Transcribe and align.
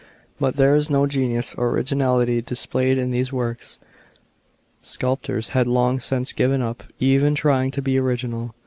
But 0.39 0.55
there 0.55 0.73
is 0.73 0.89
no 0.89 1.05
genius 1.05 1.53
or 1.53 1.69
originality 1.69 2.41
displayed 2.41 2.97
in 2.97 3.11
these 3.11 3.31
works; 3.31 3.77
sculptors 4.81 5.49
had 5.49 5.67
long 5.67 5.99
since 5.99 6.33
given 6.33 6.59
up 6.63 6.81
even 6.99 7.35
trying 7.35 7.69
to 7.69 7.83
be 7.83 7.99
original. 7.99 8.55